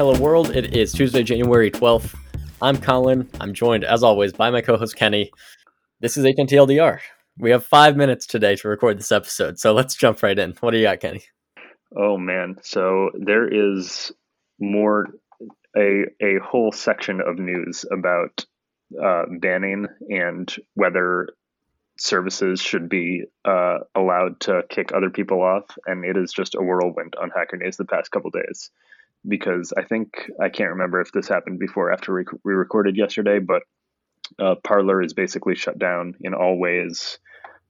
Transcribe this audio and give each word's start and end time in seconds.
Hello, 0.00 0.18
world. 0.18 0.56
It 0.56 0.74
is 0.74 0.94
Tuesday, 0.94 1.22
January 1.22 1.70
12th. 1.70 2.18
I'm 2.62 2.78
Colin. 2.78 3.28
I'm 3.38 3.52
joined, 3.52 3.84
as 3.84 4.02
always, 4.02 4.32
by 4.32 4.48
my 4.48 4.62
co 4.62 4.78
host, 4.78 4.96
Kenny. 4.96 5.30
This 6.00 6.16
is 6.16 6.24
HNTLDR. 6.24 7.00
We 7.36 7.50
have 7.50 7.66
five 7.66 7.98
minutes 7.98 8.24
today 8.24 8.56
to 8.56 8.68
record 8.68 8.98
this 8.98 9.12
episode, 9.12 9.58
so 9.58 9.74
let's 9.74 9.94
jump 9.94 10.22
right 10.22 10.38
in. 10.38 10.54
What 10.60 10.70
do 10.70 10.78
you 10.78 10.84
got, 10.84 11.00
Kenny? 11.00 11.20
Oh, 11.94 12.16
man. 12.16 12.56
So 12.62 13.10
there 13.12 13.46
is 13.46 14.10
more, 14.58 15.08
a, 15.76 16.04
a 16.22 16.38
whole 16.42 16.72
section 16.72 17.20
of 17.20 17.38
news 17.38 17.84
about 17.92 18.46
uh, 18.98 19.24
banning 19.38 19.86
and 20.08 20.50
whether 20.72 21.28
services 21.98 22.62
should 22.62 22.88
be 22.88 23.24
uh, 23.44 23.80
allowed 23.94 24.40
to 24.40 24.62
kick 24.70 24.94
other 24.94 25.10
people 25.10 25.42
off, 25.42 25.76
and 25.84 26.06
it 26.06 26.16
is 26.16 26.32
just 26.32 26.54
a 26.54 26.62
whirlwind 26.62 27.16
on 27.20 27.28
Hacker 27.36 27.58
News 27.58 27.76
the 27.76 27.84
past 27.84 28.10
couple 28.10 28.30
days. 28.30 28.70
Because 29.26 29.72
I 29.76 29.84
think 29.84 30.30
I 30.40 30.48
can't 30.48 30.70
remember 30.70 31.00
if 31.00 31.12
this 31.12 31.28
happened 31.28 31.58
before 31.58 31.92
after 31.92 32.14
we, 32.14 32.24
we 32.44 32.54
recorded 32.54 32.96
yesterday, 32.96 33.38
but 33.38 33.62
uh, 34.38 34.54
Parler 34.64 35.02
is 35.02 35.12
basically 35.12 35.54
shut 35.54 35.78
down 35.78 36.14
in 36.20 36.34
all 36.34 36.58
ways. 36.58 37.18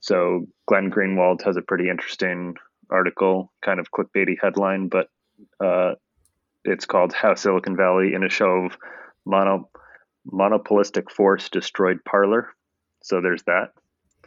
So 0.00 0.46
Glenn 0.66 0.90
Greenwald 0.90 1.42
has 1.44 1.56
a 1.56 1.62
pretty 1.62 1.88
interesting 1.88 2.56
article, 2.90 3.52
kind 3.64 3.80
of 3.80 3.90
clickbaity 3.90 4.36
headline, 4.40 4.88
but 4.88 5.08
uh, 5.64 5.94
it's 6.64 6.86
called 6.86 7.12
"How 7.12 7.34
Silicon 7.34 7.76
Valley 7.76 8.14
in 8.14 8.24
a 8.24 8.28
Show 8.28 8.66
of 8.66 8.76
Mono 9.24 9.68
Monopolistic 10.24 11.10
Force 11.10 11.48
Destroyed 11.48 12.04
Parler." 12.04 12.48
So 13.02 13.20
there's 13.20 13.42
that. 13.44 13.72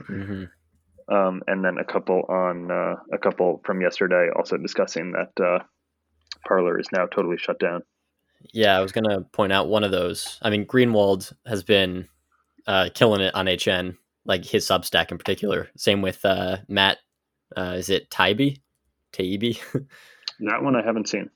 Mm-hmm. 0.04 0.46
Um, 1.14 1.42
and 1.48 1.66
then 1.66 1.78
a 1.80 1.84
couple 1.84 2.24
on 2.30 2.72
uh, 2.72 2.96
a 3.12 3.18
couple 3.18 3.62
from 3.66 3.82
yesterday 3.82 4.30
also 4.36 4.58
discussing 4.58 5.14
that 5.14 5.62
Parler 6.48 6.80
is 6.80 6.88
now 6.92 7.06
totally 7.06 7.38
shut 7.38 7.60
down. 7.60 7.84
Yeah, 8.54 8.78
I 8.78 8.82
was 8.82 8.92
gonna 8.92 9.22
point 9.22 9.52
out 9.52 9.68
one 9.68 9.84
of 9.84 9.92
those. 9.92 10.40
I 10.42 10.50
mean, 10.50 10.66
Greenwald 10.66 11.34
has 11.46 11.64
been 11.64 12.08
uh, 12.68 12.90
killing 12.94 13.22
it 13.22 13.36
on 13.36 13.48
HN, 13.48 13.98
like 14.26 14.46
his 14.46 14.66
Substack 14.66 15.12
in 15.12 15.18
particular. 15.18 15.70
Same 15.76 16.02
with 16.02 16.24
uh, 16.24 16.58
Matt. 16.68 17.00
Uh, 17.56 17.76
is 17.78 17.90
it 17.90 18.10
Taibbi? 18.10 18.60
Taibbi? 19.12 19.60
that 20.40 20.64
one 20.64 20.76
I 20.76 20.84
haven't 20.84 21.10
seen. 21.10 21.30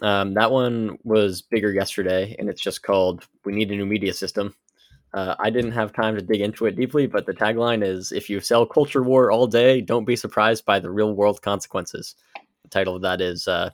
Um, 0.00 0.34
that 0.34 0.52
one 0.52 0.98
was 1.02 1.42
bigger 1.42 1.72
yesterday, 1.72 2.36
and 2.38 2.48
it's 2.48 2.62
just 2.62 2.82
called 2.82 3.26
"We 3.44 3.52
Need 3.52 3.70
a 3.72 3.76
New 3.76 3.86
Media 3.86 4.14
System." 4.14 4.54
Uh, 5.14 5.34
I 5.38 5.50
didn't 5.50 5.72
have 5.72 5.92
time 5.92 6.14
to 6.16 6.22
dig 6.22 6.40
into 6.42 6.66
it 6.66 6.76
deeply, 6.76 7.06
but 7.06 7.24
the 7.24 7.32
tagline 7.32 7.82
is 7.82 8.12
If 8.12 8.28
you 8.28 8.40
sell 8.40 8.66
culture 8.66 9.02
war 9.02 9.30
all 9.30 9.46
day, 9.46 9.80
don't 9.80 10.04
be 10.04 10.16
surprised 10.16 10.64
by 10.64 10.78
the 10.78 10.90
real 10.90 11.14
world 11.14 11.40
consequences. 11.40 12.14
The 12.62 12.68
title 12.68 12.96
of 12.96 13.02
that 13.02 13.20
is 13.20 13.48
uh, 13.48 13.70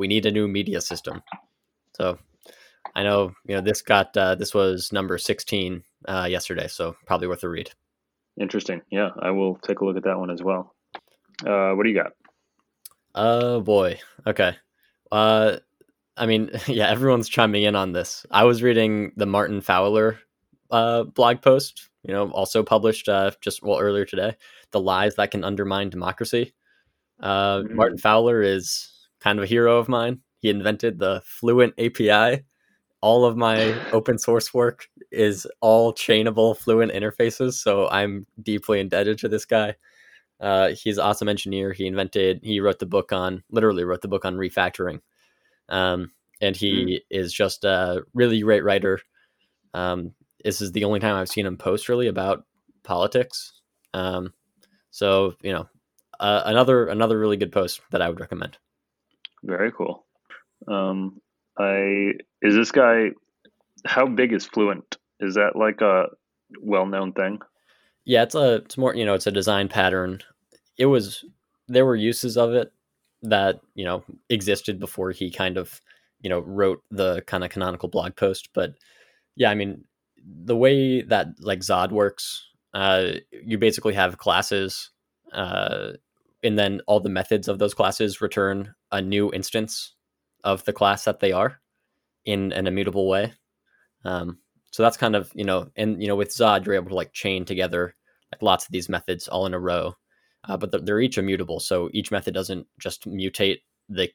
We 0.00 0.08
Need 0.08 0.24
a 0.24 0.30
New 0.30 0.48
Media 0.48 0.80
System. 0.80 1.22
So 1.94 2.18
I 2.96 3.02
know, 3.02 3.34
you 3.46 3.54
know, 3.54 3.60
this 3.60 3.82
got, 3.82 4.16
uh, 4.16 4.34
this 4.34 4.54
was 4.54 4.92
number 4.92 5.18
16 5.18 5.82
uh, 6.08 6.26
yesterday, 6.28 6.68
so 6.68 6.96
probably 7.06 7.28
worth 7.28 7.44
a 7.44 7.50
read. 7.50 7.70
Interesting. 8.40 8.80
Yeah, 8.90 9.10
I 9.20 9.30
will 9.30 9.56
take 9.56 9.80
a 9.80 9.84
look 9.84 9.98
at 9.98 10.04
that 10.04 10.18
one 10.18 10.30
as 10.30 10.42
well. 10.42 10.74
Uh, 11.46 11.72
what 11.72 11.84
do 11.84 11.90
you 11.90 11.96
got? 11.96 12.12
Oh, 13.14 13.60
boy. 13.60 14.00
Okay. 14.26 14.56
Uh, 15.12 15.58
I 16.16 16.24
mean, 16.24 16.50
yeah, 16.66 16.88
everyone's 16.88 17.28
chiming 17.28 17.64
in 17.64 17.76
on 17.76 17.92
this. 17.92 18.24
I 18.30 18.44
was 18.44 18.62
reading 18.62 19.12
the 19.16 19.26
Martin 19.26 19.60
Fowler 19.60 20.18
uh, 20.70 21.04
blog 21.04 21.42
post, 21.42 21.90
you 22.04 22.14
know, 22.14 22.30
also 22.30 22.62
published 22.62 23.06
uh, 23.10 23.32
just 23.42 23.62
well 23.62 23.78
earlier 23.78 24.06
today, 24.06 24.34
the 24.70 24.80
lies 24.80 25.16
that 25.16 25.30
can 25.30 25.44
undermine 25.44 25.90
democracy. 25.90 26.54
Uh, 27.20 27.58
mm-hmm. 27.58 27.76
Martin 27.76 27.98
Fowler 27.98 28.40
is 28.40 28.89
kind 29.20 29.38
of 29.38 29.44
a 29.44 29.48
hero 29.48 29.78
of 29.78 29.88
mine. 29.88 30.20
He 30.38 30.50
invented 30.50 30.98
the 30.98 31.22
Fluent 31.24 31.74
API. 31.78 32.44
All 33.00 33.24
of 33.24 33.36
my 33.36 33.74
open 33.92 34.18
source 34.18 34.52
work 34.52 34.88
is 35.10 35.46
all 35.60 35.92
chainable 35.92 36.56
Fluent 36.56 36.92
interfaces, 36.92 37.54
so 37.54 37.88
I'm 37.88 38.26
deeply 38.42 38.80
indebted 38.80 39.18
to 39.18 39.28
this 39.28 39.44
guy. 39.44 39.74
Uh, 40.40 40.70
he's 40.70 40.96
an 40.96 41.04
awesome 41.04 41.28
engineer. 41.28 41.72
He 41.72 41.86
invented, 41.86 42.40
he 42.42 42.60
wrote 42.60 42.78
the 42.78 42.86
book 42.86 43.12
on, 43.12 43.42
literally 43.50 43.84
wrote 43.84 44.00
the 44.00 44.08
book 44.08 44.24
on 44.24 44.36
refactoring. 44.36 45.00
Um, 45.68 46.10
and 46.40 46.56
he 46.56 46.72
mm. 46.84 46.98
is 47.10 47.32
just 47.32 47.64
a 47.64 48.02
really 48.14 48.40
great 48.40 48.64
writer. 48.64 49.00
Um, 49.74 50.14
this 50.44 50.60
is 50.60 50.72
the 50.72 50.84
only 50.84 51.00
time 51.00 51.14
I've 51.14 51.28
seen 51.28 51.46
him 51.46 51.56
post 51.56 51.88
really 51.88 52.06
about 52.06 52.44
politics. 52.82 53.60
Um, 53.92 54.32
so 54.90 55.34
you 55.42 55.52
know, 55.52 55.68
uh, 56.18 56.42
another 56.46 56.86
another 56.86 57.18
really 57.18 57.36
good 57.36 57.52
post 57.52 57.80
that 57.90 58.02
I 58.02 58.08
would 58.08 58.20
recommend. 58.20 58.58
Very 59.42 59.72
cool. 59.72 60.04
Um, 60.68 61.20
I 61.58 62.12
is 62.42 62.54
this 62.54 62.72
guy. 62.72 63.10
How 63.86 64.06
big 64.06 64.32
is 64.32 64.46
Fluent? 64.46 64.98
Is 65.20 65.34
that 65.34 65.56
like 65.56 65.80
a 65.80 66.06
well-known 66.60 67.12
thing? 67.12 67.40
Yeah, 68.04 68.22
it's 68.22 68.34
a 68.34 68.56
it's 68.56 68.76
more 68.78 68.94
you 68.94 69.04
know 69.04 69.14
it's 69.14 69.26
a 69.26 69.32
design 69.32 69.68
pattern. 69.68 70.20
It 70.76 70.86
was 70.86 71.24
there 71.68 71.86
were 71.86 71.96
uses 71.96 72.36
of 72.36 72.52
it 72.52 72.72
that 73.22 73.60
you 73.74 73.84
know 73.84 74.04
existed 74.28 74.78
before 74.78 75.10
he 75.10 75.30
kind 75.30 75.56
of 75.56 75.80
you 76.20 76.30
know 76.30 76.40
wrote 76.40 76.82
the 76.90 77.22
kind 77.22 77.44
of 77.44 77.50
canonical 77.50 77.88
blog 77.88 78.16
post, 78.16 78.50
but 78.54 78.74
yeah, 79.36 79.50
I 79.50 79.54
mean 79.54 79.84
the 80.22 80.56
way 80.56 81.02
that 81.02 81.28
like 81.40 81.60
Zod 81.60 81.92
works, 81.92 82.46
uh, 82.74 83.12
you 83.32 83.58
basically 83.58 83.94
have 83.94 84.18
classes, 84.18 84.90
uh, 85.32 85.92
and 86.42 86.58
then 86.58 86.80
all 86.86 87.00
the 87.00 87.08
methods 87.08 87.48
of 87.48 87.58
those 87.58 87.74
classes 87.74 88.20
return 88.20 88.74
a 88.92 89.00
new 89.00 89.32
instance 89.32 89.94
of 90.44 90.64
the 90.64 90.72
class 90.72 91.04
that 91.04 91.20
they 91.20 91.32
are 91.32 91.60
in 92.24 92.52
an 92.52 92.66
immutable 92.66 93.08
way. 93.08 93.32
Um, 94.04 94.38
so 94.70 94.82
that's 94.82 94.96
kind 94.96 95.16
of 95.16 95.30
you 95.34 95.44
know, 95.44 95.68
and 95.76 96.00
you 96.00 96.08
know, 96.08 96.16
with 96.16 96.30
Zod, 96.30 96.64
you're 96.64 96.74
able 96.74 96.90
to 96.90 96.94
like 96.94 97.12
chain 97.12 97.44
together 97.44 97.94
like 98.32 98.42
lots 98.42 98.64
of 98.64 98.72
these 98.72 98.88
methods 98.88 99.28
all 99.28 99.46
in 99.46 99.54
a 99.54 99.58
row, 99.58 99.94
uh, 100.48 100.56
but 100.56 100.70
they're, 100.70 100.80
they're 100.80 101.00
each 101.00 101.18
immutable. 101.18 101.60
So 101.60 101.90
each 101.92 102.10
method 102.10 102.34
doesn't 102.34 102.66
just 102.78 103.06
mutate 103.08 103.58
the 103.88 104.10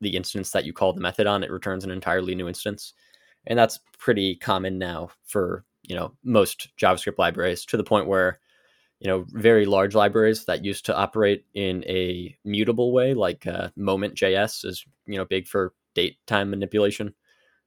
the 0.00 0.16
instance 0.16 0.50
that 0.50 0.64
you 0.64 0.72
call 0.72 0.92
the 0.92 1.00
method 1.00 1.26
on; 1.26 1.42
it 1.42 1.50
returns 1.50 1.84
an 1.84 1.90
entirely 1.90 2.34
new 2.34 2.48
instance 2.48 2.92
and 3.46 3.58
that's 3.58 3.78
pretty 3.98 4.36
common 4.36 4.78
now 4.78 5.08
for 5.24 5.64
you 5.82 5.94
know 5.94 6.12
most 6.24 6.68
javascript 6.80 7.18
libraries 7.18 7.64
to 7.64 7.76
the 7.76 7.84
point 7.84 8.06
where 8.06 8.40
you 9.00 9.08
know 9.08 9.24
very 9.28 9.66
large 9.66 9.94
libraries 9.94 10.44
that 10.46 10.64
used 10.64 10.86
to 10.86 10.96
operate 10.96 11.44
in 11.54 11.84
a 11.84 12.36
mutable 12.44 12.92
way 12.92 13.14
like 13.14 13.46
uh, 13.46 13.68
moment 13.76 14.14
js 14.14 14.64
is 14.64 14.84
you 15.06 15.16
know 15.16 15.24
big 15.24 15.46
for 15.46 15.72
date 15.94 16.16
time 16.26 16.50
manipulation 16.50 17.14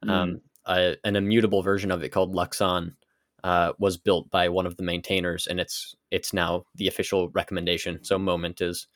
mm. 0.05 0.09
um, 0.09 0.41
an 0.65 1.15
immutable 1.15 1.61
version 1.61 1.91
of 1.91 2.03
it 2.03 2.09
called 2.09 2.33
luxon 2.33 2.95
uh, 3.43 3.71
was 3.79 3.95
built 3.95 4.29
by 4.29 4.49
one 4.49 4.65
of 4.65 4.75
the 4.77 4.83
maintainers 4.83 5.47
and 5.47 5.59
it's 5.59 5.95
it's 6.11 6.33
now 6.33 6.65
the 6.75 6.87
official 6.87 7.29
recommendation 7.29 8.03
so 8.03 8.17
moment 8.17 8.59
is 8.61 8.87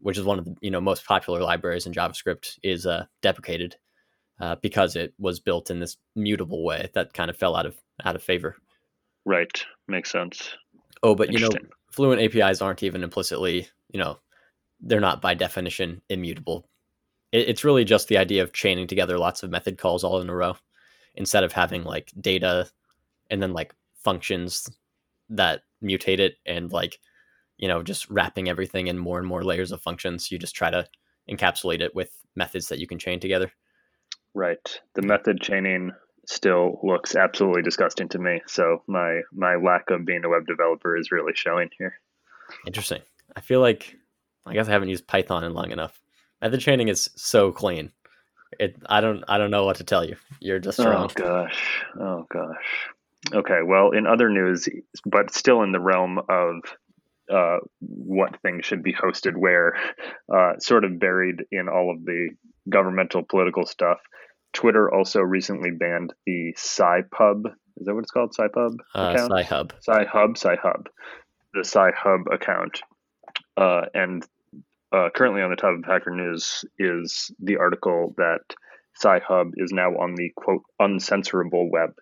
which 0.00 0.18
is 0.18 0.24
one 0.24 0.38
of 0.38 0.44
the 0.44 0.54
you 0.60 0.70
know 0.70 0.80
most 0.80 1.04
popular 1.04 1.40
libraries 1.40 1.86
in 1.86 1.92
javascript 1.92 2.58
is 2.62 2.86
uh, 2.86 3.04
deprecated 3.20 3.76
uh, 4.42 4.56
because 4.60 4.96
it 4.96 5.14
was 5.18 5.38
built 5.38 5.70
in 5.70 5.78
this 5.78 5.96
mutable 6.16 6.64
way 6.64 6.90
that 6.94 7.14
kind 7.14 7.30
of 7.30 7.36
fell 7.36 7.54
out 7.54 7.64
of 7.64 7.76
out 8.04 8.16
of 8.16 8.22
favor. 8.22 8.56
Right, 9.24 9.64
makes 9.86 10.10
sense. 10.10 10.56
Oh, 11.02 11.14
but 11.14 11.32
you 11.32 11.38
know, 11.38 11.50
Fluent 11.92 12.20
APIs 12.20 12.60
aren't 12.60 12.82
even 12.82 13.02
implicitly, 13.02 13.68
you 13.90 14.00
know, 14.00 14.18
they're 14.80 15.00
not 15.00 15.22
by 15.22 15.34
definition 15.34 16.02
immutable. 16.08 16.68
It, 17.30 17.48
it's 17.48 17.64
really 17.64 17.84
just 17.84 18.08
the 18.08 18.18
idea 18.18 18.42
of 18.42 18.52
chaining 18.52 18.86
together 18.86 19.18
lots 19.18 19.42
of 19.42 19.50
method 19.50 19.78
calls 19.78 20.02
all 20.02 20.20
in 20.20 20.28
a 20.28 20.34
row 20.34 20.56
instead 21.14 21.44
of 21.44 21.52
having 21.52 21.84
like 21.84 22.10
data 22.20 22.68
and 23.30 23.42
then 23.42 23.52
like 23.52 23.74
functions 24.02 24.68
that 25.28 25.62
mutate 25.82 26.18
it 26.18 26.36
and 26.46 26.72
like 26.72 26.98
you 27.58 27.68
know 27.68 27.82
just 27.82 28.08
wrapping 28.10 28.48
everything 28.48 28.86
in 28.86 28.98
more 28.98 29.18
and 29.18 29.26
more 29.26 29.44
layers 29.44 29.72
of 29.72 29.80
functions 29.80 30.30
you 30.30 30.38
just 30.38 30.54
try 30.54 30.70
to 30.70 30.86
encapsulate 31.30 31.80
it 31.80 31.94
with 31.94 32.10
methods 32.34 32.68
that 32.68 32.78
you 32.78 32.86
can 32.86 32.98
chain 32.98 33.20
together 33.20 33.52
Right. 34.34 34.80
The 34.94 35.02
method 35.02 35.40
chaining 35.40 35.92
still 36.26 36.78
looks 36.82 37.16
absolutely 37.16 37.62
disgusting 37.62 38.08
to 38.10 38.18
me. 38.18 38.40
So 38.46 38.82
my 38.86 39.20
my 39.32 39.56
lack 39.56 39.90
of 39.90 40.04
being 40.04 40.24
a 40.24 40.28
web 40.28 40.46
developer 40.46 40.96
is 40.96 41.12
really 41.12 41.32
showing 41.34 41.70
here. 41.78 41.94
Interesting. 42.66 43.02
I 43.34 43.40
feel 43.40 43.60
like 43.60 43.96
I 44.46 44.54
guess 44.54 44.68
I 44.68 44.72
haven't 44.72 44.88
used 44.88 45.06
Python 45.06 45.44
in 45.44 45.54
long 45.54 45.70
enough. 45.70 46.00
Method 46.40 46.60
chaining 46.60 46.88
is 46.88 47.10
so 47.16 47.52
clean. 47.52 47.92
It 48.58 48.76
I 48.86 49.00
don't 49.00 49.24
I 49.28 49.38
don't 49.38 49.50
know 49.50 49.64
what 49.64 49.76
to 49.76 49.84
tell 49.84 50.04
you. 50.04 50.16
You're 50.40 50.58
just 50.58 50.78
wrong. 50.78 51.10
Oh 51.10 51.14
gosh. 51.14 51.84
Oh 51.98 52.26
gosh. 52.30 52.88
Okay, 53.32 53.60
well, 53.64 53.92
in 53.92 54.06
other 54.06 54.28
news, 54.28 54.68
but 55.06 55.32
still 55.32 55.62
in 55.62 55.70
the 55.70 55.78
realm 55.78 56.18
of 56.28 56.56
uh, 57.32 57.58
what 57.80 58.40
things 58.42 58.66
should 58.66 58.82
be 58.82 58.92
hosted 58.92 59.36
where, 59.36 59.76
uh, 60.32 60.58
sort 60.58 60.84
of 60.84 60.98
buried 60.98 61.44
in 61.52 61.68
all 61.68 61.92
of 61.92 62.04
the 62.04 62.30
governmental 62.68 63.22
political 63.22 63.64
stuff. 63.64 63.98
Twitter 64.52 64.92
also 64.92 65.20
recently 65.20 65.70
banned 65.70 66.12
the 66.26 66.54
SciPub. 66.56 67.46
Is 67.76 67.86
that 67.86 67.94
what 67.94 68.04
it's 68.04 68.10
called? 68.10 68.34
SciPub 68.38 68.76
uh, 68.94 69.14
account? 69.14 69.32
SciHub. 69.32 69.72
SciHub. 69.88 70.36
SciHub. 70.36 70.86
The 71.54 71.60
SciHub 71.60 72.34
account. 72.34 72.80
Uh, 73.56 73.82
and 73.94 74.24
uh, 74.92 75.08
currently 75.14 75.42
on 75.42 75.50
the 75.50 75.56
top 75.56 75.74
of 75.78 75.84
Hacker 75.84 76.10
News 76.10 76.64
is 76.78 77.30
the 77.40 77.56
article 77.56 78.14
that 78.18 78.40
Sci-Hub 78.96 79.52
is 79.56 79.72
now 79.72 79.90
on 79.90 80.14
the 80.14 80.30
quote 80.36 80.62
uncensorable 80.80 81.70
web. 81.70 81.94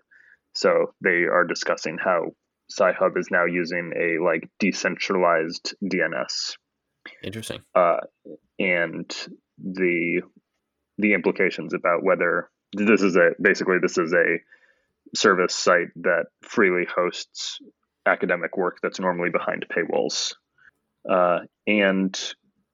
So 0.55 0.95
they 1.01 1.25
are 1.31 1.45
discussing 1.45 1.99
how 2.03 2.33
Sci-Hub 2.71 3.17
is 3.17 3.29
now 3.31 3.45
using 3.45 3.93
a 3.97 4.23
like 4.23 4.49
decentralized 4.59 5.75
DNS. 5.83 6.57
Interesting. 7.23 7.61
Uh, 7.75 7.99
and 8.59 9.11
the 9.59 10.23
the 11.01 11.15
implications 11.15 11.75
about 11.75 12.03
whether 12.03 12.51
this 12.73 13.03
is 13.03 13.17
a 13.17 13.31
basically 13.41 13.79
this 13.81 13.99
is 13.99 14.13
a 14.13 14.39
service 15.17 15.55
site 15.55 15.89
that 15.97 16.27
freely 16.43 16.87
hosts 16.95 17.59
academic 18.07 18.57
work 18.57 18.79
that's 18.83 19.01
normally 19.01 19.31
behind 19.31 19.67
paywalls. 19.69 20.35
Uh, 21.09 21.41
and 21.67 22.19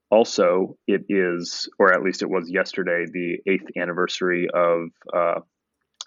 also, 0.09 0.77
it 0.87 1.05
is, 1.09 1.69
or 1.79 1.93
at 1.93 2.03
least 2.03 2.21
it 2.21 2.29
was 2.29 2.49
yesterday, 2.49 3.05
the 3.11 3.39
eighth 3.45 3.67
anniversary 3.77 4.47
of 4.53 4.89
uh, 5.13 5.41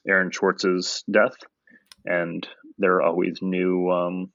Aaron 0.08 0.32
Swartz's 0.32 1.04
death, 1.10 1.36
and 2.06 2.46
there 2.78 2.94
are 2.94 3.02
always 3.02 3.40
new 3.42 3.90
um, 3.90 4.32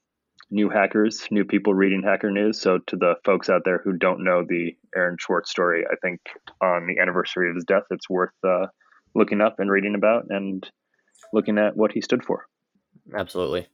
new 0.50 0.68
hackers, 0.68 1.26
new 1.30 1.44
people 1.44 1.74
reading 1.74 2.02
Hacker 2.02 2.30
News. 2.30 2.60
So, 2.60 2.78
to 2.86 2.96
the 2.96 3.14
folks 3.24 3.48
out 3.48 3.62
there 3.64 3.80
who 3.82 3.92
don't 3.92 4.24
know 4.24 4.44
the 4.46 4.76
Aaron 4.94 5.16
Swartz 5.20 5.50
story, 5.50 5.84
I 5.90 5.96
think 6.02 6.20
on 6.60 6.86
the 6.86 7.00
anniversary 7.00 7.50
of 7.50 7.56
his 7.56 7.64
death, 7.64 7.84
it's 7.90 8.08
worth 8.08 8.34
uh, 8.46 8.66
looking 9.14 9.40
up 9.40 9.56
and 9.58 9.70
reading 9.70 9.94
about 9.94 10.26
and 10.30 10.68
looking 11.32 11.58
at 11.58 11.76
what 11.76 11.92
he 11.92 12.00
stood 12.00 12.24
for. 12.24 12.46
Absolutely, 13.16 13.66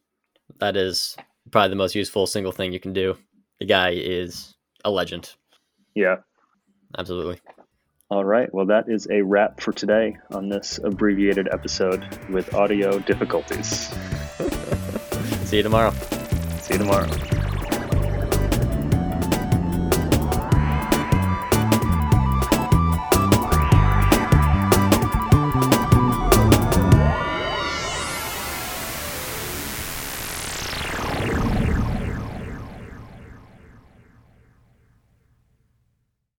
that 0.58 0.76
is 0.76 1.16
probably 1.50 1.70
the 1.70 1.76
most 1.76 1.94
useful 1.94 2.26
single 2.26 2.52
thing 2.52 2.72
you 2.72 2.80
can 2.80 2.92
do. 2.92 3.16
The 3.60 3.66
guy 3.66 3.90
is 3.94 4.54
a 4.84 4.90
legend. 4.90 5.34
Yeah. 5.94 6.16
Absolutely. 6.98 7.40
All 8.10 8.24
right. 8.24 8.52
Well, 8.52 8.66
that 8.66 8.88
is 8.88 9.08
a 9.10 9.22
wrap 9.22 9.60
for 9.60 9.72
today 9.72 10.16
on 10.32 10.48
this 10.48 10.78
abbreviated 10.82 11.48
episode 11.50 12.06
with 12.28 12.54
audio 12.54 12.98
difficulties. 12.98 13.94
See 15.44 15.58
you 15.58 15.62
tomorrow. 15.62 15.94
See 16.62 16.74
you 16.74 16.78
tomorrow. 16.78 17.31